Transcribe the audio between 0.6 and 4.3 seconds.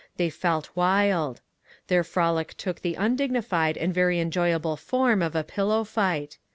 wild. Their frolic took the undignified and very